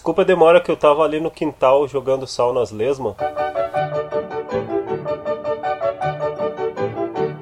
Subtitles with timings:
[0.00, 3.14] Desculpa a demora que eu tava ali no quintal jogando sal nas lesmas.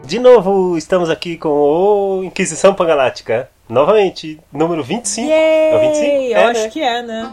[0.04, 3.48] De novo, estamos aqui com o Inquisição Pangalática.
[3.68, 5.28] Novamente, número 25.
[5.28, 5.70] Yay!
[5.70, 6.06] É o 25?
[6.06, 6.68] Eu É, acho né?
[6.70, 7.32] que é, né?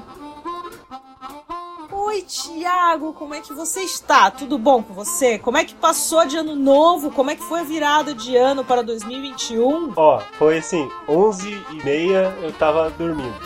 [2.15, 4.31] Oi, Tiago, como é que você está?
[4.31, 5.37] Tudo bom com você?
[5.37, 7.11] Como é que passou de ano novo?
[7.11, 9.91] Como é que foi a virada de ano para 2021?
[9.97, 13.35] Ó, foi assim, 11 e meia eu tava dormindo.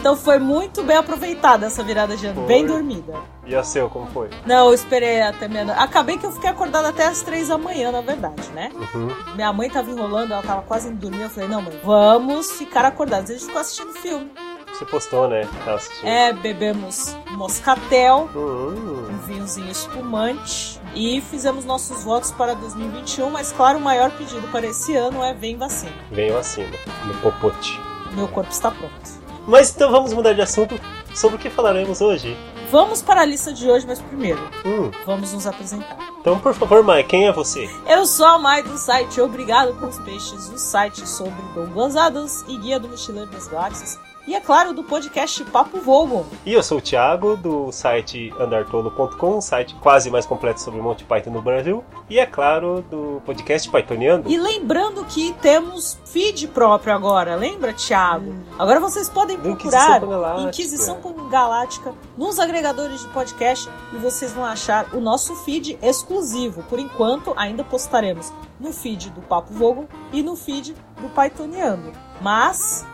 [0.00, 2.46] Então foi muito bem aproveitada essa virada de ano, Foi.
[2.46, 3.14] bem dormida.
[3.46, 4.30] E a seu, como foi?
[4.46, 7.92] Não, eu esperei até meia Acabei que eu fiquei acordada até as três da manhã,
[7.92, 8.72] na verdade, né?
[8.74, 9.08] Uhum.
[9.34, 11.22] Minha mãe tava enrolando, ela tava quase indo dormir.
[11.22, 13.30] Eu falei, não, mãe, vamos ficar acordados.
[13.30, 14.30] A gente ficou assistindo filme.
[14.72, 15.48] Você postou, né?
[15.66, 16.06] Assistindo.
[16.08, 23.78] É, bebemos moscatel, Hum, um vinhozinho espumante e fizemos nossos votos para 2021, mas claro,
[23.78, 25.92] o maior pedido para esse ano é vem vacina.
[26.10, 26.70] venham acima,
[27.06, 27.78] no popote.
[28.12, 29.22] Meu corpo está pronto.
[29.46, 30.78] Mas então vamos mudar de assunto.
[31.14, 32.34] Sobre o que falaremos hoje?
[32.70, 35.96] Vamos para a lista de hoje, mas primeiro, Hum, vamos nos apresentar.
[36.20, 37.68] então, por favor, Mai, quem é você?
[37.86, 42.56] Eu sou a Mai do site Obrigado pelos Peixes, o site sobre Douglas Adams e
[42.56, 43.98] Guia do Mochileiro das Galáxias.
[44.24, 46.24] E é claro, do podcast Papo Vogon.
[46.46, 51.02] E eu sou o Thiago, do site andartolo.com, um site quase mais completo sobre Monty
[51.02, 51.82] Python no Brasil.
[52.08, 54.22] E é claro, do podcast Pythoniano.
[54.28, 58.32] E lembrando que temos feed próprio agora, lembra, Thiago?
[58.56, 60.48] Agora vocês podem procurar Inquisição.
[60.48, 66.62] Inquisição Galáctica nos agregadores de podcast e vocês vão achar o nosso feed exclusivo.
[66.64, 71.90] Por enquanto, ainda postaremos no feed do Papo Vogon e no feed do Pythoniano.
[72.20, 72.86] Mas.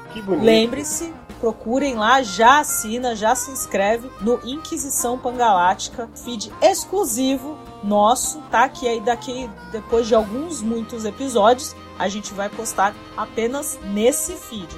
[0.45, 8.69] Lembre-se, procurem lá, já assina, já se inscreve no Inquisição Pangalática, feed exclusivo nosso, tá?
[8.69, 14.69] Que aí daqui, depois de alguns, muitos episódios, a gente vai postar apenas nesse feed.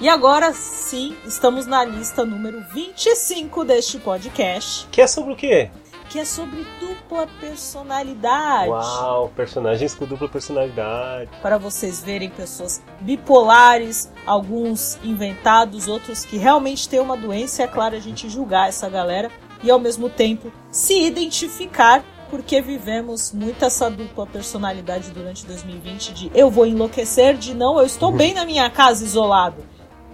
[0.00, 5.70] E agora sim, estamos na lista número 25 deste podcast, Que é sobre o quê?
[6.14, 8.68] Que é sobre dupla personalidade.
[8.68, 11.28] Uau, personagens com dupla personalidade.
[11.42, 17.64] para vocês verem pessoas bipolares, alguns inventados, outros que realmente têm uma doença.
[17.64, 19.28] É claro, a gente julgar essa galera
[19.60, 26.30] e ao mesmo tempo se identificar, porque vivemos muito essa dupla personalidade durante 2020 de
[26.32, 29.64] eu vou enlouquecer, de não, eu estou bem na minha casa isolado.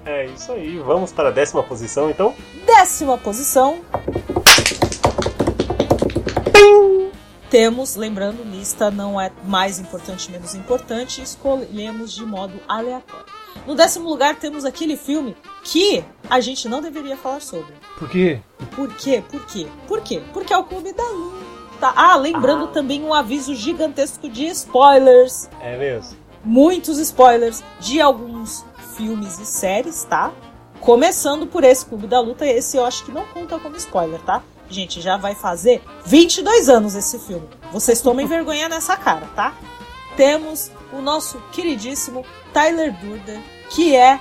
[0.06, 2.34] É isso aí, vamos para a décima posição então.
[2.64, 3.80] Décima posição.
[7.50, 13.26] Temos, lembrando, lista não é mais importante, menos importante, escolhemos de modo aleatório.
[13.66, 17.74] No décimo lugar temos aquele filme que a gente não deveria falar sobre.
[17.98, 18.40] Por quê?
[18.76, 19.22] Por quê?
[19.28, 19.66] Por quê?
[19.88, 20.22] Por quê?
[20.32, 21.92] Porque é o Clube da Luta.
[21.96, 22.68] Ah, lembrando Ah.
[22.68, 25.48] também um aviso gigantesco de spoilers.
[25.60, 26.16] É mesmo?
[26.44, 28.64] Muitos spoilers de alguns
[28.96, 30.32] filmes e séries, tá?
[30.80, 34.42] Começando por esse Clube da Luta, esse eu acho que não conta como spoiler, tá?
[34.68, 37.46] Gente, já vai fazer 22 anos esse filme.
[37.72, 39.54] Vocês tomem vergonha nessa cara, tá?
[40.16, 44.18] Temos o nosso queridíssimo Tyler Durden, que é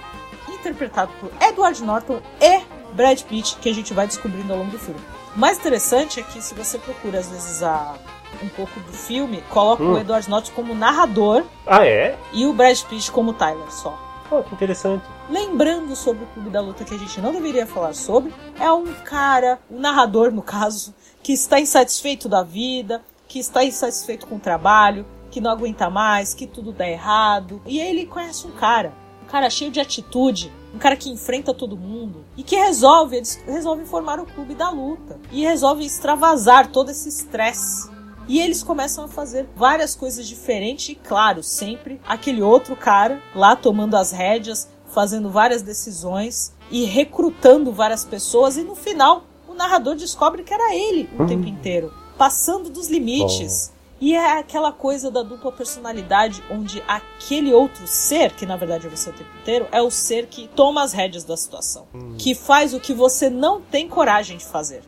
[0.49, 2.61] interpretado por Edward Norton e
[2.93, 4.99] Brad Pitt, que a gente vai descobrindo ao longo do filme.
[5.35, 7.95] O mais interessante é que se você procura às vezes a
[8.43, 9.93] um pouco do filme, coloca Hum.
[9.93, 12.17] o Edward Norton como narrador Ah, é?
[12.33, 13.97] e o Brad Pitt como Tyler só.
[14.29, 15.03] Pô, que interessante.
[15.27, 18.93] Lembrando sobre o Clube da Luta que a gente não deveria falar sobre, é um
[19.03, 24.39] cara, um narrador no caso, que está insatisfeito da vida, que está insatisfeito com o
[24.39, 27.59] trabalho, que não aguenta mais, que tudo dá errado.
[27.65, 31.75] E ele conhece um cara, um cara cheio de atitude, um cara que enfrenta todo
[31.75, 33.39] mundo e que resolve, eles
[33.85, 37.89] formar o Clube da Luta e resolve extravasar todo esse estresse.
[38.29, 43.55] E eles começam a fazer várias coisas diferentes e, claro, sempre aquele outro cara lá
[43.55, 48.55] tomando as rédeas, fazendo várias decisões e recrutando várias pessoas.
[48.55, 51.25] E no final, o narrador descobre que era ele o Hum.
[51.27, 53.71] tempo inteiro, passando dos limites.
[54.01, 58.89] E é aquela coisa da dupla personalidade, onde aquele outro ser, que na verdade é
[58.89, 61.85] você o tempo inteiro, é o ser que toma as rédeas da situação.
[62.17, 64.83] Que faz o que você não tem coragem de fazer.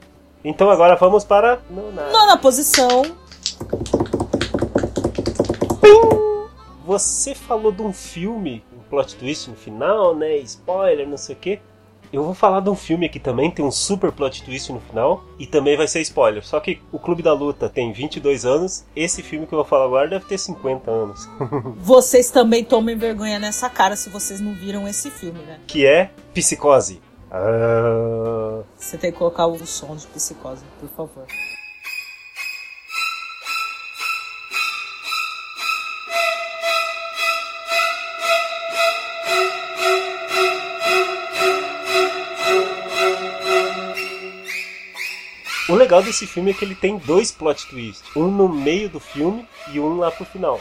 [0.46, 1.60] Então agora vamos para.
[1.70, 2.10] Nona.
[2.10, 3.02] Nona posição,
[6.86, 10.38] Você falou de um filme, um plot twist no final, né?
[10.38, 11.60] Spoiler, não sei o quê.
[12.12, 15.24] Eu vou falar de um filme aqui também, tem um super plot twist no final
[15.40, 16.46] e também vai ser spoiler.
[16.46, 19.86] Só que o Clube da Luta tem 22 anos, esse filme que eu vou falar
[19.86, 21.30] agora deve ter 50 anos.
[21.80, 25.60] vocês também tomem vergonha nessa cara se vocês não viram esse filme, né?
[25.66, 27.02] que é Psicose.
[27.32, 31.26] Ah, Você tem que colocar o som de psicose, por favor.
[45.76, 48.04] Legal desse filme é que ele tem dois plot twists.
[48.16, 50.60] Um no meio do filme e um lá pro final.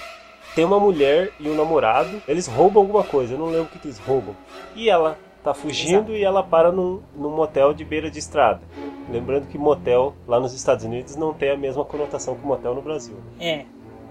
[0.55, 3.87] Tem uma mulher e um namorado, eles roubam alguma coisa, eu não lembro o que,
[3.87, 4.35] eles roubam.
[4.75, 6.13] E ela tá fugindo Exato.
[6.13, 8.61] e ela para num, num motel de beira de estrada.
[9.09, 12.83] Lembrando que motel lá nos Estados Unidos não tem a mesma conotação que motel no
[12.83, 13.17] Brasil.
[13.39, 13.65] É.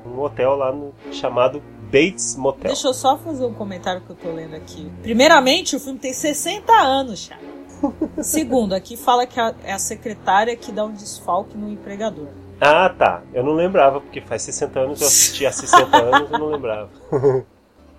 [0.06, 1.62] Um hotel lá no, chamado
[1.92, 2.68] Bates Motel.
[2.68, 4.90] Deixa eu só fazer um comentário que eu tô lendo aqui.
[5.02, 7.59] Primeiramente, o filme tem 60 anos, Thiago.
[8.22, 12.28] Segundo, aqui fala que a- é a secretária que dá um desfalque no empregador.
[12.62, 13.22] Ah, tá.
[13.34, 16.90] Eu não lembrava, porque faz 60 anos eu assisti há 60 anos, eu não lembrava.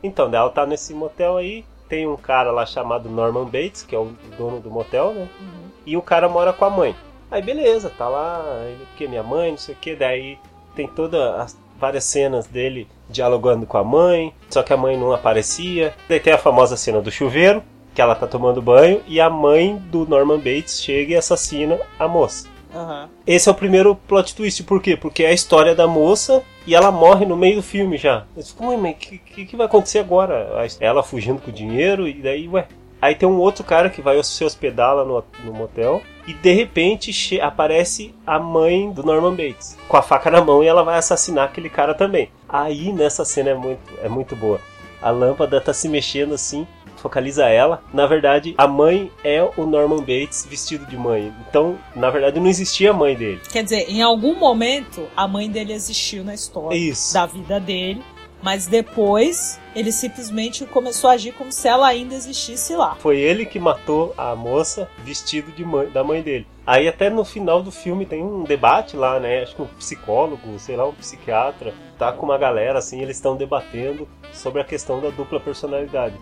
[0.02, 3.94] então, daí ela tá nesse motel aí, tem um cara lá chamado Norman Bates, que
[3.94, 5.28] é o dono do motel, né?
[5.40, 5.70] Uhum.
[5.86, 6.94] E o cara mora com a mãe.
[7.30, 10.36] Aí beleza, tá lá, ele, porque minha mãe, não sei o que, daí
[10.74, 15.12] tem todas as várias cenas dele dialogando com a mãe, só que a mãe não
[15.12, 15.94] aparecia.
[16.08, 17.62] Daí tem a famosa cena do chuveiro,
[17.94, 22.06] que ela tá tomando banho, e a mãe do Norman Bates chega e assassina a
[22.06, 22.48] moça.
[22.74, 23.08] Aham.
[23.26, 24.96] Esse é o primeiro plot twist, por quê?
[24.96, 28.24] Porque é a história da moça e ela morre no meio do filme já.
[28.36, 30.48] Eu fico, ué, mas o que, que, que vai acontecer agora?
[30.78, 32.66] Ela fugindo com o dinheiro e daí, ué.
[33.02, 36.52] Aí tem um outro cara que vai se hospedar lá no, no motel e de
[36.52, 40.98] repente aparece a mãe do Norman Bates com a faca na mão e ela vai
[40.98, 42.30] assassinar aquele cara também.
[42.46, 44.60] Aí nessa cena é muito, é muito boa.
[45.00, 46.66] A lâmpada tá se mexendo assim,
[47.00, 47.82] focaliza ela.
[47.92, 51.32] Na verdade, a mãe é o Norman Bates vestido de mãe.
[51.48, 53.40] Então, na verdade, não existia a mãe dele.
[53.50, 57.14] Quer dizer, em algum momento a mãe dele existiu na história Isso.
[57.14, 58.02] da vida dele,
[58.42, 62.96] mas depois ele simplesmente começou a agir como se ela ainda existisse lá.
[62.96, 66.46] Foi ele que matou a moça vestido de mãe, da mãe dele.
[66.66, 69.42] Aí até no final do filme tem um debate lá, né?
[69.42, 73.36] Acho que um psicólogo, sei lá, um psiquiatra, tá com uma galera assim, eles estão
[73.36, 76.14] debatendo sobre a questão da dupla personalidade.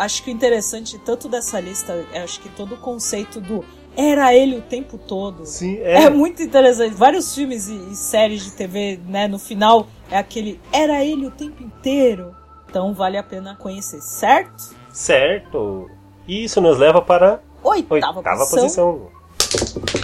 [0.00, 3.64] Acho que o interessante tanto dessa lista, é acho que todo o conceito do
[3.96, 5.44] era ele o tempo todo.
[5.44, 6.10] Sim, É, é.
[6.10, 6.94] muito interessante.
[6.94, 11.30] Vários filmes e, e séries de TV, né, no final é aquele era ele o
[11.30, 12.34] tempo inteiro.
[12.68, 14.74] Então vale a pena conhecer, certo?
[14.90, 15.90] Certo.
[16.26, 19.10] E isso nos leva para Oitava, oitava posição.
[19.38, 19.99] posição.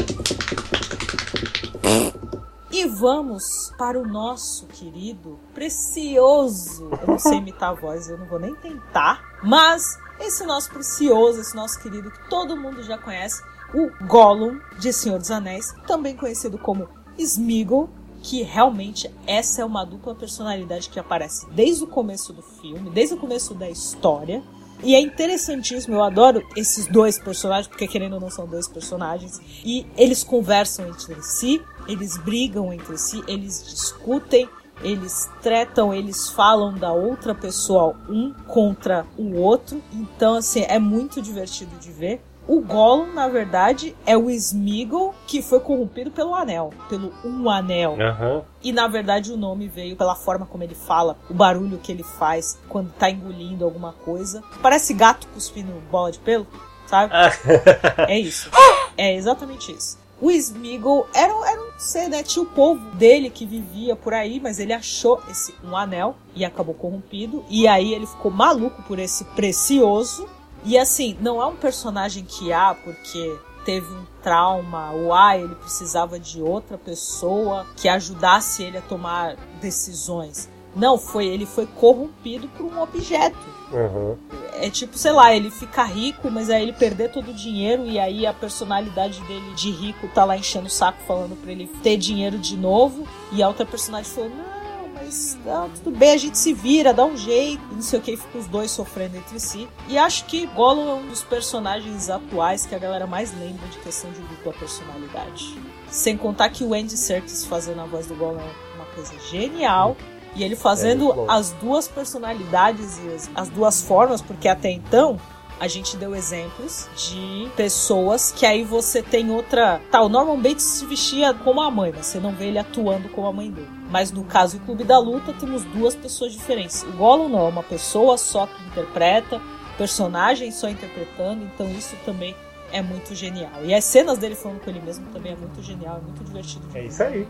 [2.76, 6.90] E vamos para o nosso querido, precioso.
[7.00, 9.24] Eu não sei imitar a voz, eu não vou nem tentar.
[9.42, 13.42] Mas esse nosso precioso, esse nosso querido que todo mundo já conhece,
[13.72, 16.86] o Gollum de Senhor dos Anéis, também conhecido como
[17.16, 17.88] Smeagol,
[18.22, 23.14] que realmente essa é uma dupla personalidade que aparece desde o começo do filme, desde
[23.14, 24.42] o começo da história.
[24.82, 29.40] E é interessantíssimo, eu adoro esses dois personagens, porque querendo ou não são dois personagens.
[29.64, 34.48] E eles conversam entre si, eles brigam entre si, eles discutem,
[34.82, 39.82] eles tretam, eles falam da outra pessoa um contra o outro.
[39.92, 42.22] Então, assim, é muito divertido de ver.
[42.48, 47.96] O Gollum, na verdade, é o Smeagol que foi corrompido pelo Anel, pelo Um Anel.
[48.00, 48.42] Aham.
[48.62, 52.04] E na verdade o nome veio pela forma como ele fala, o barulho que ele
[52.04, 54.44] faz quando tá engolindo alguma coisa.
[54.62, 56.46] Parece gato cuspindo bola de pelo,
[56.86, 57.12] sabe?
[58.06, 58.48] É isso.
[58.98, 59.98] É exatamente isso.
[60.20, 62.22] O Smeagol era, era um ser, né?
[62.22, 66.44] Tinha o povo dele que vivia por aí, mas ele achou esse um anel e
[66.44, 67.44] acabou corrompido.
[67.50, 70.26] E aí ele ficou maluco por esse precioso.
[70.64, 75.54] E assim, não é um personagem que há porque teve um trauma, ou ah, ele
[75.56, 80.48] precisava de outra pessoa que ajudasse ele a tomar decisões.
[80.76, 83.38] Não, foi ele foi corrompido por um objeto.
[83.72, 84.16] Aham.
[84.52, 87.98] É tipo, sei lá, ele fica rico, mas aí ele perder todo o dinheiro e
[87.98, 91.96] aí a personalidade dele de rico tá lá enchendo o saco falando pra ele ter
[91.96, 93.08] dinheiro de novo.
[93.32, 97.06] E a outra personagem falou: Não, mas não, tudo bem, a gente se vira, dá
[97.06, 97.62] um jeito.
[97.72, 99.66] E não sei o que, fica os dois sofrendo entre si.
[99.88, 103.78] E acho que Gollum é um dos personagens atuais que a galera mais lembra de
[103.78, 105.58] questão de dupla personalidade.
[105.90, 109.96] Sem contar que o Andy Serkis fazendo a voz do Gollum é uma coisa genial.
[110.36, 111.26] E ele fazendo bom.
[111.28, 115.18] as duas personalidades e as, as duas formas, porque até então
[115.58, 119.80] a gente deu exemplos de pessoas que aí você tem outra.
[119.90, 123.08] Tá, o Norman Bates se vestia como a mãe, mas você não vê ele atuando
[123.08, 123.68] como a mãe dele.
[123.90, 126.82] Mas no caso do Clube da Luta, temos duas pessoas diferentes.
[126.82, 129.40] O Gollum não, é uma pessoa só que interpreta,
[129.78, 132.34] personagem só interpretando, então isso também
[132.72, 133.64] é muito genial.
[133.64, 136.66] E as cenas dele falando com ele mesmo também é muito genial, é muito divertido.
[136.74, 137.26] É isso aí.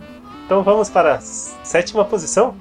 [0.47, 2.55] Então vamos para a sétima posição.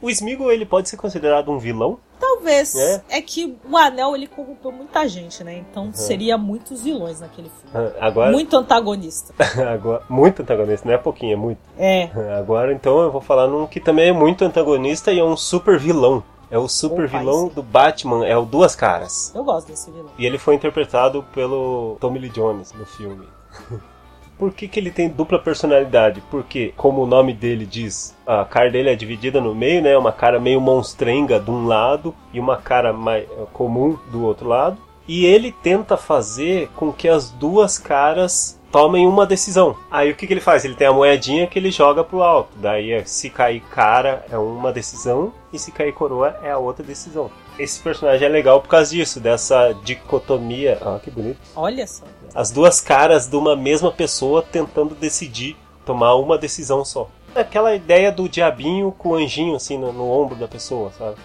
[0.00, 1.98] O Smeagol ele pode ser considerado um vilão?
[2.20, 2.76] Talvez.
[2.76, 3.02] É.
[3.08, 3.20] É.
[3.20, 5.58] que o Anel ele corrompeu muita gente, né?
[5.58, 7.92] Então seria muitos vilões naquele filme.
[8.00, 9.34] Agora, Muito antagonista.
[9.68, 11.58] agora muito antagonista, não é pouquinho, é muito.
[11.76, 12.08] É.
[12.38, 15.80] Agora então eu vou falar num que também é muito antagonista e é um super
[15.80, 16.22] vilão.
[16.48, 17.54] É o super Ou pai, vilão sim.
[17.54, 19.32] do Batman, é o Duas Caras.
[19.34, 20.10] Eu gosto desse vilão.
[20.16, 23.26] E ele foi interpretado pelo Tommy Lee Jones no filme.
[24.40, 26.22] Por que, que ele tem dupla personalidade?
[26.30, 29.94] Porque, como o nome dele diz, a cara dele é dividida no meio, né?
[29.98, 34.78] Uma cara meio monstrenga de um lado e uma cara mais comum do outro lado.
[35.06, 39.76] E ele tenta fazer com que as duas caras tomem uma decisão.
[39.90, 40.64] Aí o que, que ele faz?
[40.64, 42.56] Ele tem a moedinha que ele joga pro alto.
[42.56, 46.82] Daí, eh, se cair cara é uma decisão e se cair coroa é a outra
[46.82, 47.30] decisão.
[47.58, 50.78] Esse personagem é legal por causa disso, dessa dicotomia.
[50.80, 52.04] Ah, que bonito Olha só.
[52.34, 57.08] as duas caras de uma mesma pessoa tentando decidir tomar uma decisão só.
[57.34, 61.16] Aquela ideia do diabinho com o anjinho assim no, no ombro da pessoa, sabe?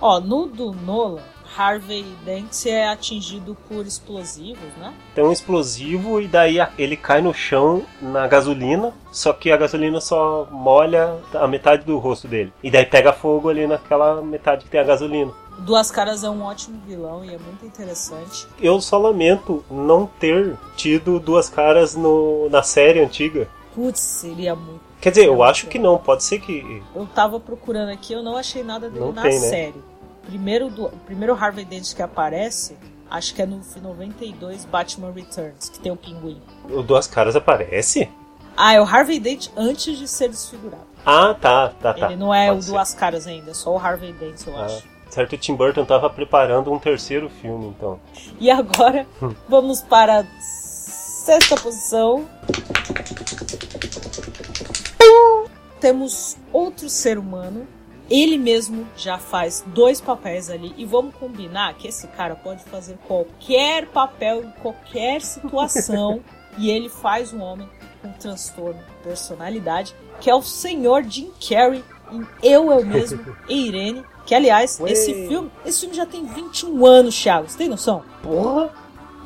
[0.00, 1.22] Ó, no do Nolan,
[1.56, 4.94] Harvey Dent é atingido por explosivos, né?
[5.14, 10.00] Tem um explosivo e daí ele cai no chão na gasolina, só que a gasolina
[10.00, 12.52] só molha a metade do rosto dele.
[12.62, 15.32] E daí pega fogo ali naquela metade que tem a gasolina.
[15.58, 18.46] Duas Caras é um ótimo vilão e é muito interessante.
[18.60, 23.48] Eu só lamento não ter tido duas caras no, na série antiga.
[23.74, 24.80] Putz, seria muito.
[25.00, 26.82] Quer dizer, eu acho que não, pode ser que.
[26.94, 29.48] Eu tava procurando aqui, eu não achei nada dele Não na tem, né?
[29.48, 29.82] série.
[30.26, 32.76] Primeiro, do, o primeiro Harvey Dent que aparece,
[33.10, 36.40] acho que é no 92 Batman Returns, que tem o pinguim.
[36.68, 38.08] O Duas Caras aparece?
[38.56, 40.82] Ah, é o Harvey Dent antes de ser desfigurado.
[41.06, 42.06] Ah, tá, tá, tá.
[42.06, 42.70] Ele não é Pode o ser.
[42.72, 44.82] Duas Caras ainda, é só o Harvey Dent, eu Ah, acho.
[45.10, 48.00] Certo, o Tim Burton tava preparando um terceiro filme, então.
[48.38, 49.06] E agora,
[49.48, 52.26] vamos para a sexta posição.
[55.80, 57.66] Temos outro ser humano.
[58.10, 60.72] Ele mesmo já faz dois papéis ali.
[60.78, 66.22] E vamos combinar que esse cara pode fazer qualquer papel em qualquer situação.
[66.56, 67.68] e ele faz um homem
[68.02, 73.68] com transtorno de personalidade, que é o senhor Jim Carrey em Eu, Eu Mesmo e
[73.68, 74.04] Irene.
[74.28, 74.92] Que, aliás, Ué.
[74.92, 77.48] esse filme, esse filme já tem 21 anos, Thiago.
[77.48, 78.04] Você tem noção?
[78.22, 78.70] Porra!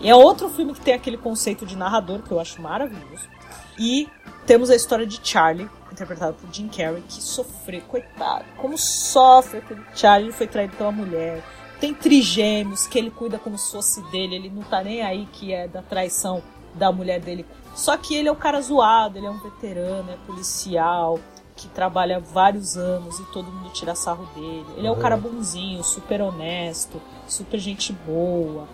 [0.00, 3.28] E é outro filme que tem aquele conceito de narrador que eu acho maravilhoso.
[3.76, 4.08] E
[4.46, 9.82] temos a história de Charlie, interpretado por Jim Carrey, que sofreu, coitado, como sofre aquele
[9.92, 11.42] Charlie, ele foi traído pela mulher.
[11.80, 15.52] Tem trigêmeos que ele cuida como se fosse dele, ele não tá nem aí que
[15.52, 16.40] é da traição
[16.74, 17.44] da mulher dele.
[17.74, 21.18] Só que ele é um cara zoado, ele é um veterano, é policial,
[21.56, 24.66] que trabalha vários anos e todo mundo tira sarro dele.
[24.76, 25.00] Ele é um Uhum.
[25.00, 28.66] cara bonzinho, super honesto, super gente boa.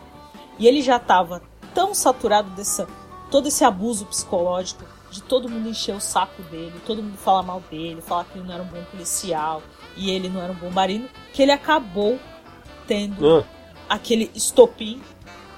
[0.59, 1.43] E ele já estava
[1.75, 2.87] tão saturado dessa
[3.31, 7.63] todo esse abuso psicológico de todo mundo encher o saco dele, todo mundo falar mal
[7.71, 9.63] dele, falar que ele não era um bom policial
[9.97, 12.19] e ele não era um bom marido, que ele acabou
[12.87, 13.45] tendo Ah,
[13.89, 15.01] aquele estopim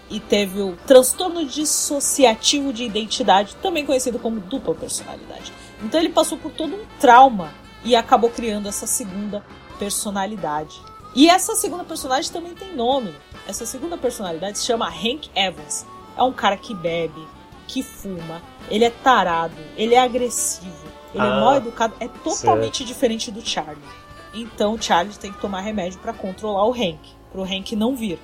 [0.08, 5.52] e teve o transtorno dissociativo de identidade, também conhecido como dupla personalidade.
[5.82, 7.52] Então ele passou por todo um trauma
[7.84, 9.44] e acabou criando essa segunda
[9.78, 10.80] personalidade.
[11.14, 13.14] E essa segunda personalidade também tem nome.
[13.48, 15.86] Essa segunda personalidade se chama Hank Evans.
[16.16, 17.26] É um cara que bebe,
[17.66, 22.84] que fuma, ele é tarado, ele é agressivo, ele é Ah, mal educado, é totalmente
[22.84, 23.82] diferente do Charlie.
[24.34, 27.00] Então o Charlie tem que tomar remédio pra controlar o Hank,
[27.32, 28.18] pro Hank não vir.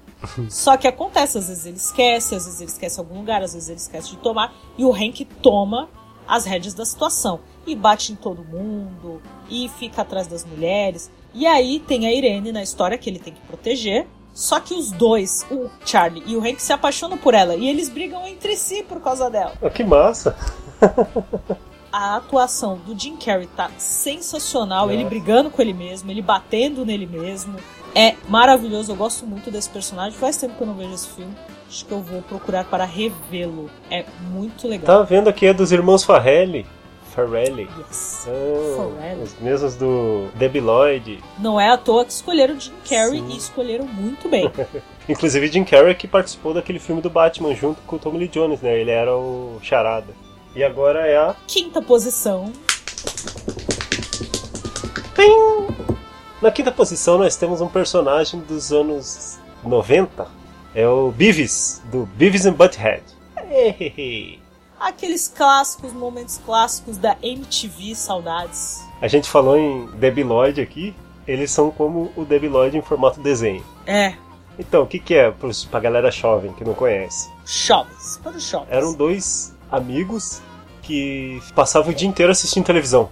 [0.48, 3.68] Só que acontece, às vezes ele esquece, às vezes ele esquece algum lugar, às vezes
[3.68, 5.88] ele esquece de tomar, e o Hank toma
[6.26, 7.40] as rédeas da situação.
[7.66, 11.10] E bate em todo mundo, e fica atrás das mulheres.
[11.32, 14.06] E aí tem a Irene na história que ele tem que proteger.
[14.34, 17.54] Só que os dois, o Charlie e o Hank, se apaixonam por ela.
[17.54, 19.52] E eles brigam entre si por causa dela.
[19.62, 20.36] ah, que massa!
[21.92, 24.86] A atuação do Jim Carrey tá sensacional.
[24.86, 24.94] Nossa.
[24.94, 27.54] Ele brigando com ele mesmo, ele batendo nele mesmo.
[27.94, 30.18] É maravilhoso, eu gosto muito desse personagem.
[30.18, 31.34] Faz tempo que eu não vejo esse filme.
[31.72, 33.70] Acho que eu vou procurar para revê-lo.
[33.90, 34.84] É muito legal.
[34.84, 36.66] Tava vendo aqui é dos irmãos Farrelly.
[37.14, 37.66] Farrelly.
[37.78, 38.28] Yes.
[38.28, 39.22] Ah, Farrelly.
[39.22, 41.24] os mesmos do Debbie Lloyd.
[41.38, 43.30] Não é à toa que escolheram Jim Carrey Sim.
[43.30, 44.52] e escolheram muito bem.
[45.08, 48.60] Inclusive Jim Carrey que participou daquele filme do Batman junto com o Tommy Lee Jones,
[48.60, 48.78] né?
[48.78, 50.12] Ele era o Charada.
[50.54, 52.52] E agora é a Quinta posição.
[56.42, 60.41] Na quinta posição nós temos um personagem dos anos 90.
[60.74, 63.02] É o Beavis, do Beavis and Butthead.
[63.36, 64.38] Hehehe.
[64.80, 68.82] Aqueles clássicos, momentos clássicos da MTV, saudades.
[69.00, 70.94] A gente falou em Debbie Lloyd aqui.
[71.26, 73.64] Eles são como o Debbie Lloyd em formato desenho.
[73.86, 74.14] É,
[74.58, 77.30] Então, o que, que é pros, pra galera jovem que não conhece?
[77.46, 78.18] shoppings.
[78.22, 78.72] Para os shoppings.
[78.76, 80.40] Eram dois amigos
[80.82, 83.08] que passavam o dia inteiro assistindo televisão.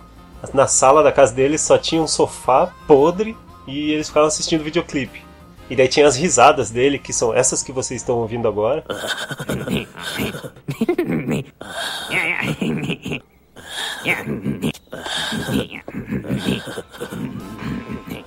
[0.52, 3.36] Na sala da casa deles só tinha um sofá podre
[3.66, 5.22] e eles ficavam assistindo videoclipe.
[5.70, 8.84] E daí tinha as risadas dele, que são essas que vocês estão ouvindo agora.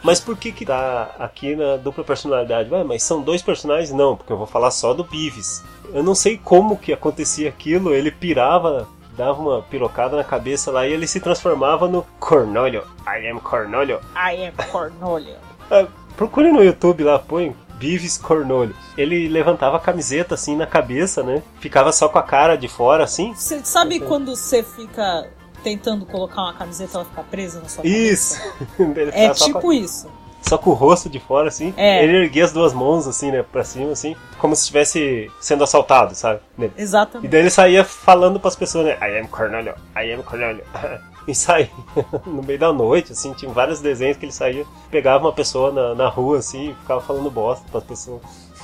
[0.01, 2.71] Mas por que que tá aqui na dupla personalidade?
[2.71, 3.91] Ué, mas são dois personagens?
[3.91, 5.63] Não, porque eu vou falar só do Beavis.
[5.93, 10.87] Eu não sei como que acontecia aquilo, ele pirava, dava uma pirocada na cabeça lá
[10.87, 12.83] e ele se transformava no Cornolio.
[13.05, 13.99] I am Cornolio.
[14.15, 15.35] I am Cornolio.
[16.15, 18.75] Procure no YouTube lá, põe Beavis Cornolio.
[18.97, 21.41] Ele levantava a camiseta assim na cabeça, né?
[21.59, 23.33] Ficava só com a cara de fora assim.
[23.33, 25.27] Você sabe quando você fica
[25.63, 28.37] tentando colocar uma camiseta e ela fica presa na sua Isso!
[28.39, 28.63] cabeça?
[28.99, 30.07] Ele É com a- tipo isso.
[30.41, 31.73] só com o rosto de fora, assim.
[31.77, 32.03] É.
[32.03, 36.13] Ele erguia as duas mãos, assim, né, pra cima, assim, como se estivesse sendo assaltado,
[36.15, 36.41] sabe?
[36.57, 36.69] Né?
[36.77, 37.29] E Exatamente.
[37.31, 38.97] daí ele saía falando pras pessoas, né?
[39.01, 40.63] I am Cornelio, I am Cornelio.
[41.27, 41.69] e saía
[42.25, 45.95] no meio da noite, assim, tinha vários desenhos que ele saía, pegava uma pessoa na,
[45.95, 48.21] na rua, assim, e ficava falando bosta pras pessoas.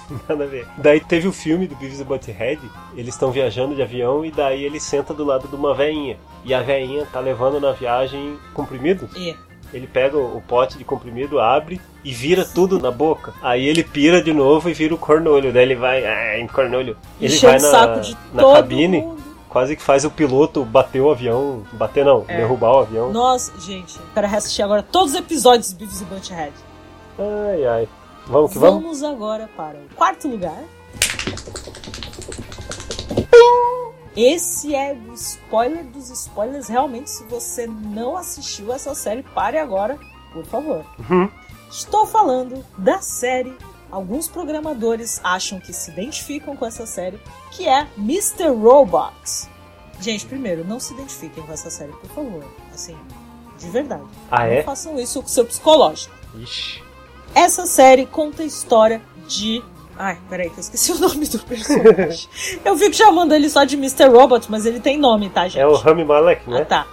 [0.28, 0.68] Nada a ver.
[0.78, 2.62] Daí teve o filme do Beavis e Butthead,
[2.96, 6.18] eles estão viajando de avião e daí ele senta do lado de uma veinha.
[6.44, 9.10] E a veinha tá levando na viagem comprimido.
[9.16, 9.36] É.
[9.72, 13.34] Ele pega o pote de comprimido, abre e vira tudo na boca.
[13.42, 15.54] Aí ele pira de novo e vira o cornolho.
[15.54, 16.98] Daí ele vai, ah, em cornolho.
[17.22, 19.22] Ele Encheu vai na, saco de na cabine, mundo.
[19.50, 21.64] Quase que faz o piloto bater o avião.
[21.74, 22.38] Bater não, É.
[22.38, 23.12] derrubar o avião.
[23.12, 26.54] Nossa, gente, quero reassistir agora todos os episódios de Beavis e Butthead.
[27.18, 27.90] Ai, ai.
[28.28, 28.82] Vamos que vamos?
[28.84, 30.64] Vamos agora para o quarto lugar.
[34.16, 36.68] Esse é o spoiler dos spoilers.
[36.68, 39.98] Realmente, se você não assistiu essa série, pare agora,
[40.34, 40.84] por favor.
[41.10, 41.30] Uhum.
[41.72, 43.56] Estou falando da série.
[43.92, 47.20] Alguns programadores acham que se identificam com essa série,
[47.52, 48.50] que é Mr.
[48.50, 49.14] Robot.
[50.00, 52.44] Gente, primeiro, não se identifiquem com essa série, por favor.
[52.74, 52.96] Assim,
[53.58, 54.04] de verdade.
[54.30, 54.58] Ah, é?
[54.58, 56.14] Não façam isso com o seu psicológico.
[56.36, 56.82] Ixi.
[57.34, 59.64] Essa série conta a história de.
[59.98, 62.30] Ai, peraí, que eu esqueci o nome do personagem.
[62.64, 64.06] eu fico chamando ele só de Mr.
[64.08, 65.60] Robot, mas ele tem nome, tá, gente?
[65.60, 66.66] É o Rami Malek, Ah, né?
[66.66, 66.88] tá.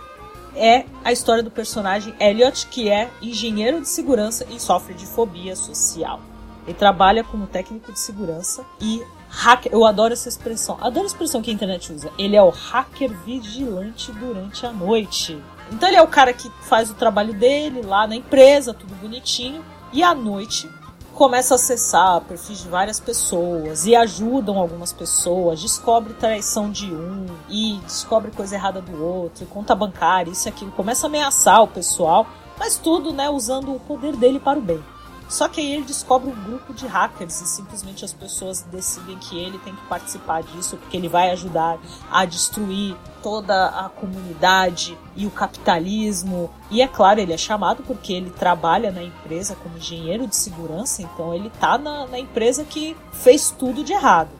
[0.56, 5.54] É a história do personagem Elliot, que é engenheiro de segurança e sofre de fobia
[5.54, 6.18] social.
[6.66, 9.72] Ele trabalha como técnico de segurança e hacker.
[9.72, 10.76] Eu adoro essa expressão.
[10.80, 12.10] Adoro a expressão que a internet usa.
[12.18, 15.40] Ele é o hacker vigilante durante a noite.
[15.70, 19.64] Então ele é o cara que faz o trabalho dele lá na empresa, tudo bonitinho.
[19.92, 20.68] E à noite
[21.16, 27.24] começa a acessar perfis de várias pessoas e ajudam algumas pessoas, descobre traição de um
[27.48, 31.68] e descobre coisa errada do outro, conta bancária, isso e aquilo, começa a ameaçar o
[31.68, 32.26] pessoal,
[32.58, 34.84] mas tudo, né, usando o poder dele para o bem.
[35.28, 39.38] Só que aí ele descobre um grupo de hackers e simplesmente as pessoas decidem que
[39.38, 41.78] ele tem que participar disso, porque ele vai ajudar
[42.10, 46.50] a destruir toda a comunidade e o capitalismo.
[46.70, 51.02] E é claro, ele é chamado porque ele trabalha na empresa como engenheiro de segurança,
[51.02, 54.30] então ele tá na, na empresa que fez tudo de errado.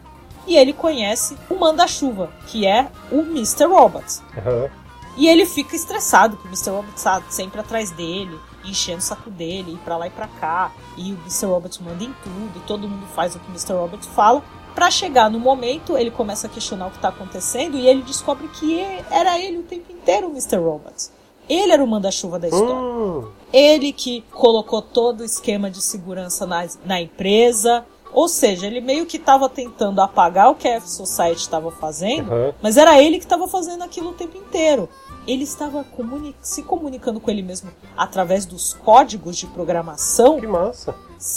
[0.46, 3.64] E ele conhece o manda-chuva, que é o Mr.
[3.64, 4.04] Robot.
[4.38, 4.70] Aham.
[5.16, 6.70] E ele fica estressado, que o Mr.
[6.70, 8.38] Robot está sempre atrás dele,
[8.70, 10.72] enchendo o saco dele, ir pra lá e pra cá.
[10.96, 11.46] E o Mr.
[11.46, 13.72] Robot manda em tudo, e todo mundo faz o que o Mr.
[13.74, 14.42] Robot fala.
[14.74, 18.46] Pra chegar no momento, ele começa a questionar o que tá acontecendo e ele descobre
[18.48, 18.78] que
[19.10, 20.56] era ele o tempo inteiro o Mr.
[20.58, 21.08] Robot.
[21.48, 22.74] Ele era o manda-chuva da história.
[22.74, 27.86] Hum, Ele que colocou todo o esquema de segurança na, na empresa.
[28.12, 32.32] Ou seja, ele meio que estava tentando apagar o que a F Society estava fazendo,
[32.62, 34.88] mas era ele que estava fazendo aquilo o tempo inteiro.
[35.26, 40.94] Ele estava comuni- se comunicando com ele mesmo através dos códigos de programação que massa.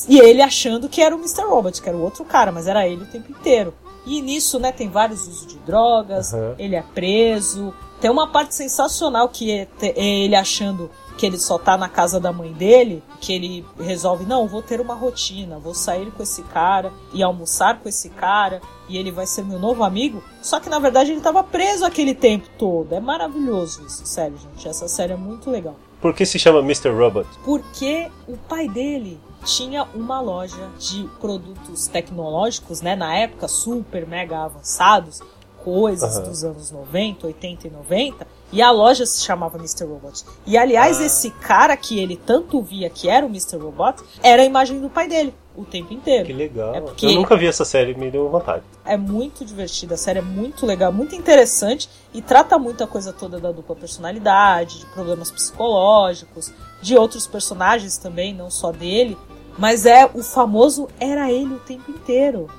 [0.08, 1.42] e ele achando que era o Mr.
[1.44, 3.74] Robot, que era o outro cara, mas era ele o tempo inteiro.
[4.06, 6.56] E nisso, né, tem vários usos de drogas, Uhum.
[6.58, 7.74] ele é preso.
[8.00, 12.18] Tem uma parte sensacional que é, é ele achando que ele só tá na casa
[12.18, 16.42] da mãe dele, que ele resolve, não, vou ter uma rotina, vou sair com esse
[16.44, 20.22] cara e almoçar com esse cara, e ele vai ser meu novo amigo.
[20.42, 22.92] Só que na verdade ele tava preso aquele tempo todo.
[22.94, 24.68] É maravilhoso isso, sério, gente.
[24.68, 26.90] Essa série é muito legal Por que se chama Mr.
[26.90, 27.28] Robot?
[27.46, 34.40] porque o pai dele tinha uma loja de produtos tecnológicos, né, na época super mega
[34.44, 35.22] avançados,
[35.64, 36.28] coisas Aham.
[36.28, 39.86] dos anos 90, 80 e 90, e a loja se chamava Mr.
[39.86, 40.24] Robot.
[40.46, 41.06] E aliás, Ah.
[41.06, 43.58] esse cara que ele tanto via que era o Mr.
[43.58, 46.26] Robot, era a imagem do pai dele o tempo inteiro.
[46.26, 46.74] Que legal.
[46.74, 48.64] É porque- Eu nunca vi essa série, me deu vontade.
[48.86, 53.40] É muito divertida, a série é muito legal, muito interessante e trata muita coisa toda
[53.40, 59.18] da dupla personalidade, de problemas psicológicos, de outros personagens também, não só dele.
[59.58, 62.50] Mas é o famoso era ele o tempo inteiro.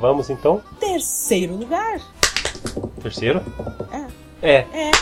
[0.00, 0.60] Vamos então?
[0.80, 2.00] Terceiro lugar.
[3.00, 3.40] Terceiro?
[3.92, 4.23] É.
[4.44, 4.64] É.
[4.72, 4.90] É.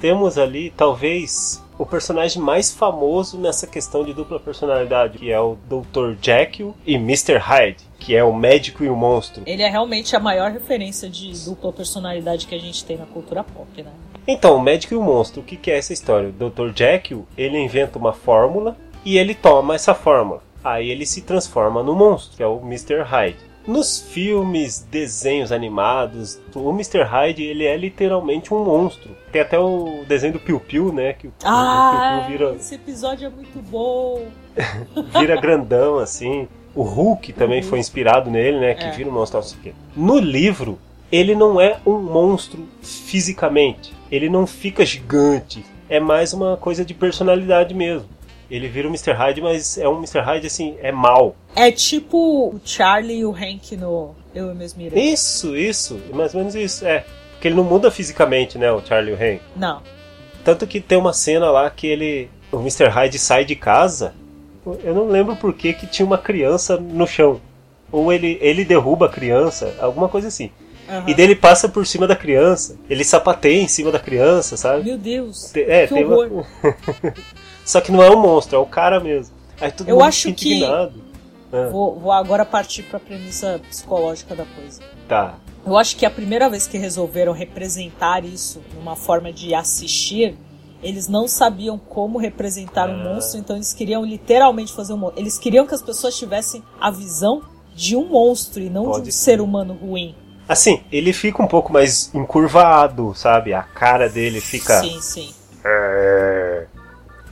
[0.00, 5.56] Temos ali, talvez, o personagem mais famoso nessa questão de dupla personalidade, que é o
[5.68, 6.14] Dr.
[6.20, 7.38] Jekyll e Mr.
[7.38, 9.44] Hyde, que é o médico e o monstro.
[9.46, 13.44] Ele é realmente a maior referência de dupla personalidade que a gente tem na cultura
[13.44, 13.92] pop, né?
[14.26, 16.28] Então, o médico e o monstro, o que, que é essa história?
[16.28, 16.72] O Dr.
[16.74, 20.42] Jekyll, ele inventa uma fórmula e ele toma essa fórmula.
[20.64, 23.02] Aí ele se transforma no monstro, que é o Mr.
[23.02, 23.38] Hyde.
[23.66, 27.02] Nos filmes, desenhos animados, o Mr.
[27.02, 29.10] Hyde ele é literalmente um monstro.
[29.32, 31.12] Tem até o desenho do Piu Piu, né?
[31.14, 32.56] Que o, ah, o Piu Piu vira.
[32.56, 34.26] Esse episódio é muito bom.
[35.18, 36.46] vira grandão assim.
[36.74, 37.68] O Hulk também uhum.
[37.68, 38.74] foi inspirado nele, né?
[38.74, 38.90] Que é.
[38.92, 39.38] vira um monstro.
[39.40, 39.72] Assim.
[39.96, 40.78] No livro,
[41.10, 43.92] ele não é um monstro fisicamente.
[44.10, 45.64] Ele não fica gigante.
[45.88, 48.08] É mais uma coisa de personalidade mesmo.
[48.50, 49.12] Ele vira o Mr.
[49.12, 50.20] Hyde, mas é um Mr.
[50.20, 51.34] Hyde assim, é mal.
[51.54, 55.12] É tipo o Charlie e o Hank no Eu e Mesmo Irei.
[55.12, 56.00] Isso, isso.
[56.12, 57.04] Mais ou menos isso, é.
[57.32, 59.42] Porque ele não muda fisicamente, né, o Charlie e o Hank.
[59.56, 59.82] Não.
[60.44, 62.30] Tanto que tem uma cena lá que ele.
[62.52, 62.88] O Mr.
[62.88, 64.14] Hyde sai de casa.
[64.82, 67.40] Eu não lembro por que, que tinha uma criança no chão.
[67.90, 70.50] Ou ele, ele derruba a criança, alguma coisa assim.
[70.88, 71.08] Uhum.
[71.08, 72.76] E dele passa por cima da criança.
[72.88, 74.84] Ele sapateia em cima da criança, sabe?
[74.84, 75.54] Meu Deus.
[75.54, 76.28] É, que tem horror.
[76.32, 76.46] Uma...
[77.66, 79.34] Só que não é um monstro, é o cara mesmo.
[79.60, 80.94] Aí todo Eu mundo acho indignado.
[81.50, 81.56] que.
[81.56, 81.68] É.
[81.68, 84.80] Vou, vou agora partir para a premissa psicológica da coisa.
[85.08, 85.34] Tá.
[85.66, 90.36] Eu acho que a primeira vez que resolveram representar isso numa forma de assistir,
[90.82, 95.20] eles não sabiam como representar um monstro, então eles queriam literalmente fazer um monstro.
[95.20, 97.42] Eles queriam que as pessoas tivessem a visão
[97.74, 99.18] de um monstro e não Pode de um ser.
[99.32, 100.14] ser humano ruim.
[100.48, 103.52] Assim, ele fica um pouco mais encurvado, sabe?
[103.52, 104.80] A cara dele fica.
[104.80, 105.34] Sim, sim.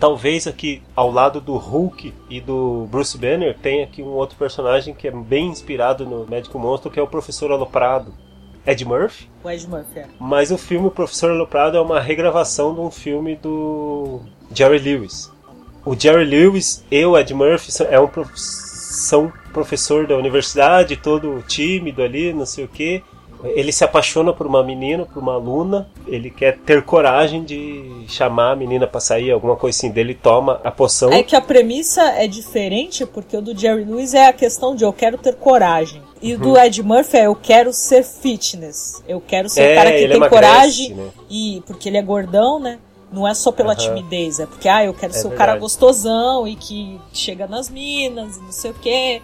[0.04, 4.92] Talvez aqui ao lado do Hulk e do Bruce Banner tenha aqui um outro personagem
[4.92, 8.12] que é bem inspirado no Médico Monstro, que é o Professor Aloprado.
[8.66, 9.30] Ed Murphy.
[9.42, 10.06] O Ed Murphy, é.
[10.20, 14.20] Mas o filme Professor Aloprado é uma regravação de um filme do
[14.54, 15.32] Jerry Lewis.
[15.86, 21.42] O Jerry Lewis e o Ed Murphy são, é um, são professor da universidade, todo
[21.48, 23.02] tímido ali, não sei o que.
[23.44, 25.88] Ele se apaixona por uma menina, por uma aluna.
[26.06, 29.90] Ele quer ter coragem de chamar a menina para sair, alguma coisa assim.
[29.90, 31.12] Dele toma a poção.
[31.12, 34.84] É que a premissa é diferente, porque o do Jerry Lewis é a questão de
[34.84, 36.02] eu quero ter coragem.
[36.22, 36.56] E o do uhum.
[36.56, 39.02] Ed Murphy é eu quero ser fitness.
[39.06, 40.94] Eu quero ser o é, cara que tem emagrece, coragem.
[40.94, 41.08] Né?
[41.28, 42.78] E porque ele é gordão, né?
[43.12, 43.78] Não é só pela uhum.
[43.78, 47.70] timidez, é porque, ah, eu quero é ser o cara gostosão e que chega nas
[47.70, 49.22] minas, não sei o quê.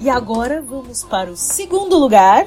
[0.00, 2.46] E agora vamos para o segundo lugar.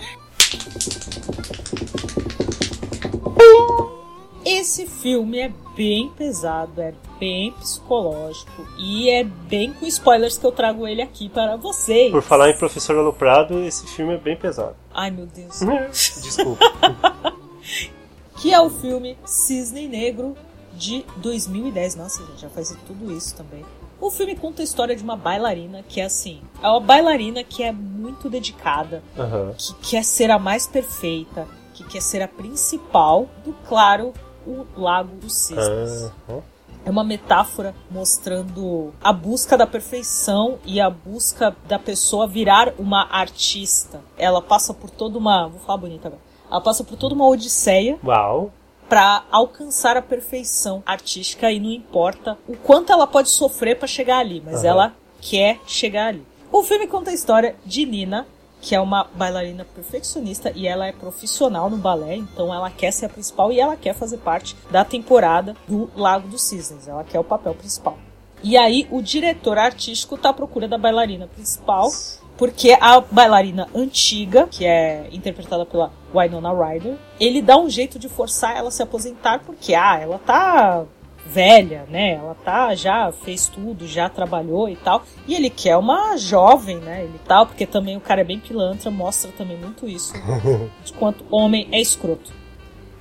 [4.45, 10.51] Esse filme é bem pesado, é bem psicológico e é bem com spoilers que eu
[10.51, 12.11] trago ele aqui para vocês.
[12.11, 14.75] Por falar em Professor Aloprado, esse filme é bem pesado.
[14.93, 15.59] Ai meu Deus.
[16.21, 16.65] Desculpa.
[18.37, 20.35] que é o filme Cisne Negro
[20.73, 21.95] de 2010.
[21.95, 23.63] Nossa, gente, já faz tudo isso também.
[24.01, 26.41] O filme conta a história de uma bailarina que é assim.
[26.61, 29.53] É uma bailarina que é muito dedicada, uhum.
[29.55, 34.11] que quer ser a mais perfeita, que quer ser a principal do, claro,
[34.45, 36.11] o Lago dos Cisnes.
[36.27, 36.41] Uhum.
[36.83, 43.07] É uma metáfora mostrando a busca da perfeição e a busca da pessoa virar uma
[43.11, 44.01] artista.
[44.17, 45.47] Ela passa por toda uma.
[45.47, 46.21] Vou falar bonita agora.
[46.49, 47.99] Ela passa por toda uma odisseia.
[48.03, 48.51] Uau!
[48.91, 54.17] Para alcançar a perfeição artística e não importa o quanto ela pode sofrer para chegar
[54.17, 54.67] ali, mas uhum.
[54.67, 56.27] ela quer chegar ali.
[56.51, 58.27] O filme conta a história de Nina,
[58.60, 63.06] que é uma bailarina perfeccionista e ela é profissional no balé, então ela quer ser
[63.06, 67.19] a principal e ela quer fazer parte da temporada do Lago dos Cisnes, ela quer
[67.21, 67.97] o papel principal.
[68.43, 71.89] E aí o diretor artístico tá à procura da bailarina principal
[72.41, 78.10] porque a bailarina antiga, que é interpretada pela Winona Ryder, ele dá um jeito de
[78.10, 80.84] forçar ela a se aposentar porque, ah, ela tá
[81.23, 82.15] velha, né?
[82.15, 85.04] Ela tá já fez tudo, já trabalhou e tal.
[85.27, 87.04] E ele quer uma jovem, né?
[87.04, 90.12] Ele tal, porque também o cara é bem pilantra, mostra também muito isso
[90.84, 92.34] de quanto homem é escroto.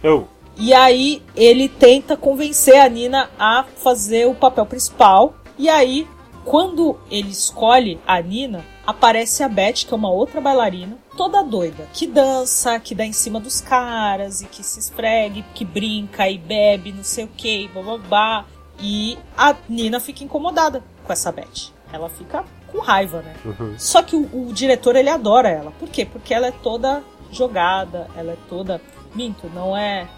[0.02, 0.28] Eu.
[0.58, 5.32] E aí ele tenta convencer a Nina a fazer o papel principal.
[5.58, 6.06] E aí,
[6.44, 11.88] quando ele escolhe a Nina, aparece a Beth, que é uma outra bailarina, toda doida,
[11.92, 16.38] que dança, que dá em cima dos caras e que se esfregue, que brinca e
[16.38, 18.44] bebe, não sei o que, babá.
[18.78, 21.72] E a Nina fica incomodada com essa Beth.
[21.92, 23.34] Ela fica com raiva, né?
[23.44, 23.74] Uhum.
[23.78, 25.70] Só que o, o diretor ele adora ela.
[25.72, 26.06] Por quê?
[26.06, 28.80] Porque ela é toda jogada, ela é toda.
[29.14, 30.08] Minto, não é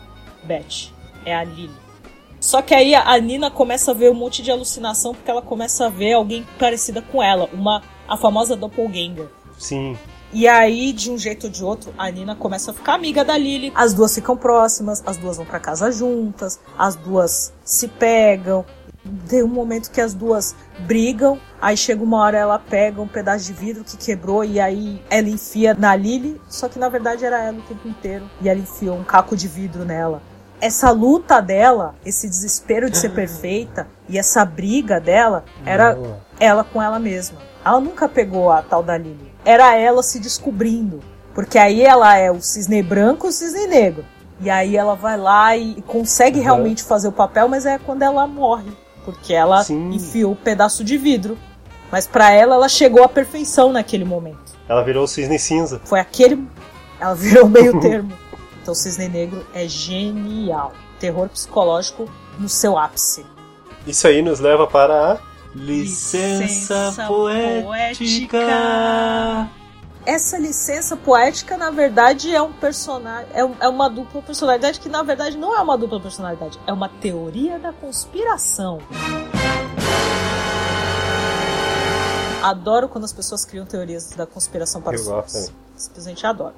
[0.45, 0.93] Beth,
[1.25, 1.83] é a Lily.
[2.43, 5.87] Só que aí a Nina começa a ver um monte de alucinação porque ela começa
[5.87, 9.29] a ver alguém parecida com ela, uma a famosa doppelganger.
[9.59, 9.97] Sim.
[10.35, 13.37] E aí, de um jeito ou de outro, a Nina começa a ficar amiga da
[13.37, 13.71] Lily.
[13.75, 18.65] As duas ficam próximas, as duas vão para casa juntas, as duas se pegam.
[19.29, 20.55] Tem um momento que as duas
[20.87, 25.03] brigam, aí chega uma hora ela pega um pedaço de vidro que quebrou e aí
[25.11, 28.25] ela enfia na Lily, só que na verdade era ela o tempo inteiro.
[28.41, 30.23] E ela enfiou um caco de vidro nela.
[30.63, 35.99] Essa luta dela, esse desespero de ser perfeita e essa briga dela era
[36.41, 37.52] ela com ela mesma.
[37.65, 41.01] Ela nunca pegou a tal da Lily era ela se descobrindo.
[41.35, 44.05] Porque aí ela é o cisne branco e o cisne negro.
[44.41, 46.45] E aí ela vai lá e consegue uhum.
[46.45, 48.71] realmente fazer o papel, mas é quando ela morre.
[49.05, 49.91] Porque ela Sim.
[49.93, 51.39] enfiou o um pedaço de vidro.
[51.91, 54.53] Mas para ela, ela chegou à perfeição naquele momento.
[54.69, 55.81] Ela virou o cisne cinza.
[55.85, 56.47] Foi aquele.
[57.01, 58.13] Ela virou meio termo.
[58.61, 60.73] Então, o cisne negro é genial.
[60.99, 63.25] Terror psicológico no seu ápice.
[63.87, 65.19] Isso aí nos leva para a
[65.55, 68.39] Licença, licença poética.
[68.39, 69.51] poética.
[70.05, 73.29] Essa licença poética, na verdade, é um personagem.
[73.33, 76.59] É, é uma dupla personalidade que, na verdade, não é uma dupla personalidade.
[76.67, 78.81] É uma teoria da conspiração.
[82.43, 85.53] Adoro quando as pessoas criam teorias da conspiração para os outros.
[85.77, 86.55] Simplesmente adoro.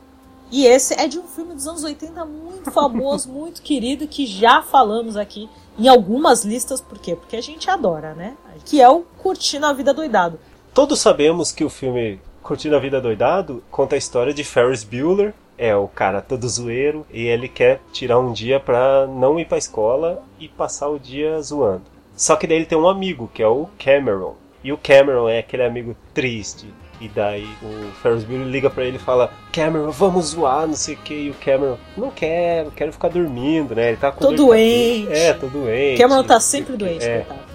[0.50, 4.62] E esse é de um filme dos anos 80 muito famoso, muito querido, que já
[4.62, 7.16] falamos aqui em algumas listas, por quê?
[7.16, 8.36] Porque a gente adora, né?
[8.64, 10.38] Que é o Curtindo a Vida Doidado.
[10.72, 15.34] Todos sabemos que o filme Curtindo a Vida Doidado conta a história de Ferris Bueller,
[15.56, 19.58] é o cara todo zoeiro e ele quer tirar um dia pra não ir pra
[19.58, 21.84] escola e passar o dia zoando.
[22.16, 24.34] Só que daí ele tem um amigo, que é o Cameron.
[24.62, 26.66] E o Cameron é aquele amigo triste,
[27.00, 30.94] e daí o Ferris Bueller liga para ele e fala: Cameron, vamos zoar, não sei
[30.94, 31.14] o que.
[31.14, 33.88] E o Cameron, não quero, quero ficar dormindo, né?
[33.88, 34.20] Ele tá com.
[34.20, 35.12] Tô doente.
[35.12, 36.00] É, tô doente.
[36.00, 37.20] Cameron tá sempre doente, é.
[37.20, 37.54] coitado.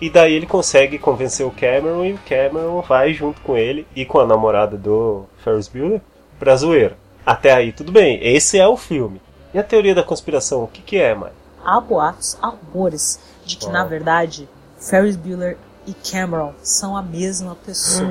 [0.00, 4.04] E daí ele consegue convencer o Cameron e o Cameron vai junto com ele e
[4.04, 6.02] com a namorada do Ferris Bueller
[6.38, 6.98] pra zoeira.
[7.24, 9.20] Até aí tudo bem, esse é o filme.
[9.54, 11.32] E a teoria da conspiração, o que, que é, mãe?
[11.64, 13.72] Há boatos, há rumores de que, oh.
[13.72, 14.46] na verdade,
[14.78, 18.08] Ferris Bueller e Cameron são a mesma pessoa.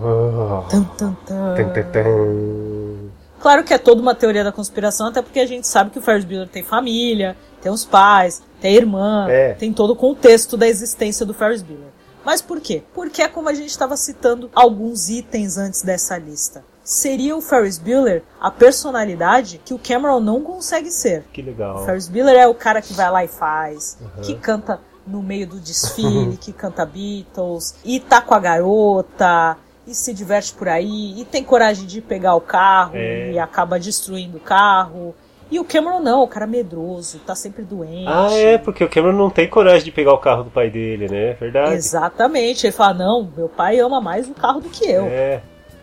[0.00, 0.68] Oh.
[0.68, 3.10] Tum, tum, tum.
[3.40, 6.02] Claro que é toda uma teoria da conspiração, até porque a gente sabe que o
[6.02, 9.54] Ferris Bueller tem família, tem os pais, tem irmã, é.
[9.54, 11.88] tem todo o contexto da existência do Ferris Bueller.
[12.24, 12.82] Mas por quê?
[12.92, 16.64] Porque é como a gente estava citando alguns itens antes dessa lista.
[16.82, 21.24] Seria o Ferris Bueller a personalidade que o Cameron não consegue ser.
[21.32, 21.76] Que legal.
[21.76, 24.22] O Ferris Bueller é o cara que vai lá e faz, uhum.
[24.22, 29.94] que canta no meio do desfile, que canta Beatles, e tá com a garota, e
[29.94, 33.32] se diverte por aí, e tem coragem de pegar o carro é.
[33.32, 35.14] e acaba destruindo o carro.
[35.48, 38.08] E o Cameron não, o cara medroso, tá sempre doente.
[38.08, 41.08] Ah, é, porque o Cameron não tem coragem de pegar o carro do pai dele,
[41.08, 41.34] né?
[41.34, 41.74] Verdade.
[41.74, 42.66] Exatamente.
[42.66, 45.04] Ele fala, não, meu pai ama mais o carro do que eu.
[45.06, 45.40] É.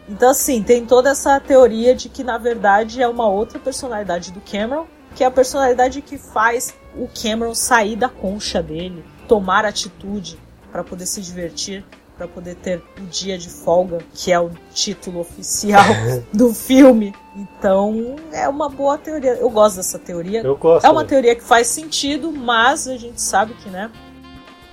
[0.09, 4.41] Então, assim, tem toda essa teoria de que, na verdade, é uma outra personalidade do
[4.41, 10.37] Cameron, que é a personalidade que faz o Cameron sair da concha dele tomar atitude
[10.71, 11.85] para poder se divertir,
[12.17, 15.83] para poder ter o dia de folga, que é o título oficial
[16.33, 17.13] do filme.
[17.35, 19.35] Então, é uma boa teoria.
[19.35, 20.41] Eu gosto dessa teoria.
[20.41, 20.85] Eu gosto.
[20.85, 23.91] É uma teoria que faz sentido, mas a gente sabe que, né?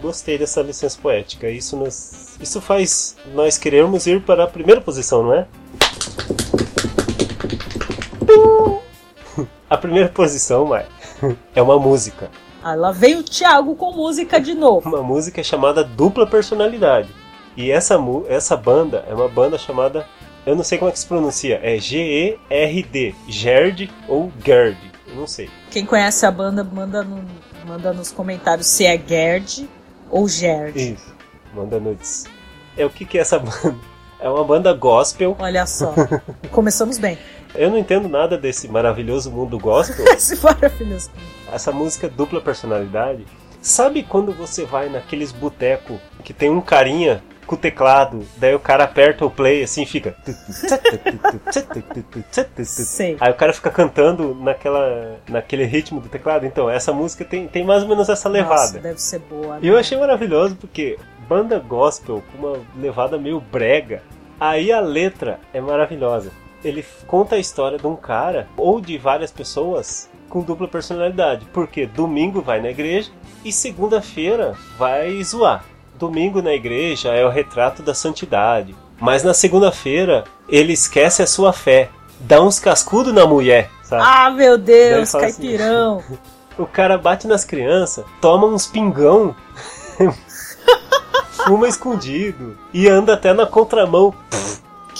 [0.00, 1.50] Gostei dessa licença poética.
[1.50, 5.46] Isso nos isso faz nós querermos ir para a primeira posição, não é?
[9.68, 10.86] A primeira posição, Mai,
[11.54, 12.28] é uma música.
[12.62, 14.88] Ah, lá vem o Thiago com música de novo.
[14.88, 17.08] Uma música chamada Dupla Personalidade.
[17.56, 20.06] E essa, essa banda é uma banda chamada.
[20.44, 21.58] Eu não sei como é que se pronuncia.
[21.62, 23.14] É G-E-R-D.
[23.28, 24.78] Gerd ou Gerd.
[25.06, 25.50] Eu não sei.
[25.70, 27.24] Quem conhece a banda, manda, no,
[27.66, 29.68] manda nos comentários se é Gerd
[30.10, 30.94] ou Gerd.
[30.94, 31.14] Isso.
[31.54, 32.26] Manda nudes.
[32.76, 33.76] É o que, que é essa banda?
[34.20, 35.34] É uma banda gospel.
[35.38, 35.94] Olha só.
[36.52, 37.18] Começamos bem.
[37.54, 40.04] Eu não entendo nada desse maravilhoso mundo gospel.
[40.14, 41.10] Esse maravilhoso.
[41.52, 43.26] Essa música dupla personalidade.
[43.60, 48.60] Sabe quando você vai naqueles boteco que tem um carinha com o teclado, daí o
[48.60, 50.14] cara aperta o play assim fica.
[52.64, 53.16] Sei.
[53.20, 56.46] Aí o cara fica cantando naquela, naquele ritmo do teclado.
[56.46, 58.54] Então, essa música tem, tem mais ou menos essa levada.
[58.54, 59.58] Nossa, deve ser boa.
[59.60, 60.96] E eu achei maravilhoso porque
[61.28, 64.00] banda gospel com uma levada meio brega.
[64.38, 66.30] Aí a letra é maravilhosa
[66.64, 71.46] ele conta a história de um cara ou de várias pessoas com dupla personalidade.
[71.52, 73.10] Porque domingo vai na igreja
[73.44, 75.64] e segunda-feira vai zoar.
[75.98, 78.74] Domingo na igreja é o retrato da santidade.
[78.98, 81.88] Mas na segunda-feira ele esquece a sua fé.
[82.20, 84.02] Dá uns cascudos na mulher, sabe?
[84.04, 85.98] Ah, meu Deus, assim, caipirão.
[85.98, 86.18] Assim,
[86.58, 89.34] o cara bate nas crianças, toma uns pingão,
[91.44, 94.14] fuma escondido e anda até na contramão.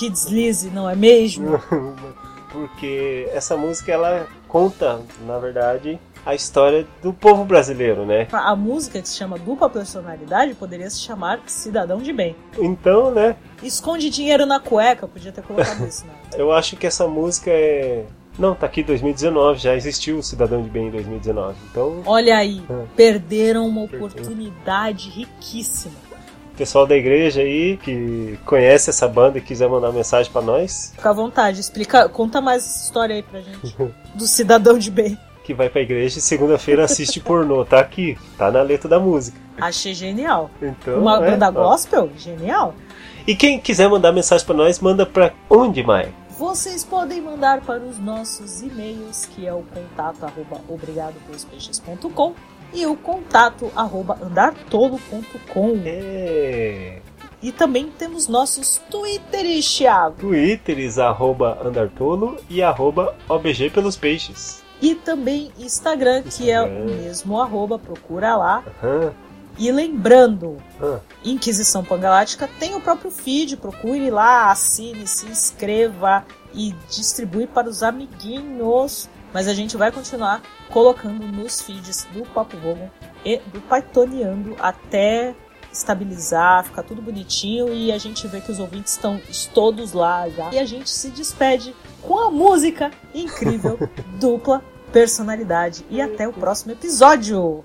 [0.01, 1.61] Que deslize, não é mesmo?
[2.51, 8.27] Porque essa música ela conta, na verdade, a história do povo brasileiro, né?
[8.33, 12.35] A música que se chama Dupla Personalidade poderia se chamar Cidadão de Bem.
[12.59, 13.37] Então, né?
[13.63, 16.15] Esconde dinheiro na cueca, podia ter colocado isso, né?
[16.35, 18.07] Eu acho que essa música é.
[18.39, 21.59] Não, tá aqui 2019, já existiu o Cidadão de Bem em 2019.
[21.71, 22.03] Então.
[22.07, 22.87] Olha aí, é.
[22.97, 26.10] perderam uma oportunidade riquíssima.
[26.61, 30.93] Pessoal da igreja aí que conhece essa banda e quiser mandar mensagem para nós.
[30.95, 33.75] Fica à vontade, explica, conta mais essa história aí pra gente.
[34.15, 37.65] do Cidadão de Bem que vai pra igreja e segunda-feira assiste pornô.
[37.65, 39.41] Tá aqui, tá na letra da música.
[39.59, 40.51] Achei genial.
[40.61, 42.11] Então, Uma é, banda gospel?
[42.19, 42.75] Genial.
[43.27, 46.13] E quem quiser mandar mensagem para nós, manda pra onde, Mai?
[46.29, 50.61] Vocês podem mandar para os nossos e-mails, que é o contato arroba
[52.73, 55.81] e o contato arroba andartolo.com.
[55.85, 56.99] É.
[57.43, 60.17] E também temos nossos Twitters, Thiago.
[60.17, 64.63] Twitters, arroba andartolo e arroba obg pelos peixes.
[64.81, 66.31] E também Instagram, Instagram.
[66.31, 68.63] que é o mesmo arroba, procura lá.
[68.83, 69.11] Uhum.
[69.59, 70.99] E lembrando, uhum.
[71.25, 77.83] Inquisição Pangalática tem o próprio feed, procure lá, assine, se inscreva e distribui para os
[77.83, 79.09] amiguinhos.
[79.33, 82.89] Mas a gente vai continuar colocando nos feeds do Papo Vogon
[83.25, 85.35] e do Pythoniando até
[85.73, 89.21] estabilizar, ficar tudo bonitinho e a gente vê que os ouvintes estão
[89.55, 90.51] todos lá já.
[90.53, 93.79] E a gente se despede com a música incrível,
[94.19, 94.63] dupla
[94.93, 95.85] personalidade.
[95.89, 97.63] E até o próximo episódio!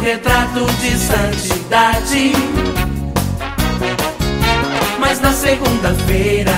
[0.00, 2.32] Retrato de santidade.
[4.98, 6.52] Mas na segunda-feira,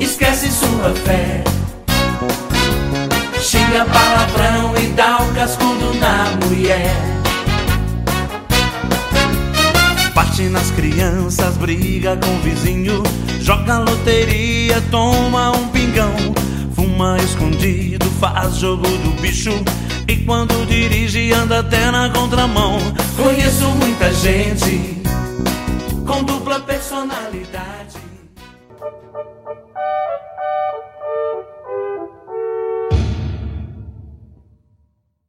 [0.00, 1.44] esquece sua fé.
[3.40, 6.96] Xinga palavrão e dá o cascudo na mulher.
[10.12, 13.04] Bate nas crianças, briga com o vizinho,
[13.40, 16.12] joga loteria, toma um pingão,
[16.74, 19.52] fuma escondido, faz jogo do bicho
[20.10, 22.78] e quando dirige anda até na contramão.
[23.16, 25.00] Conheço muita gente
[26.04, 27.99] Com dupla personalidade.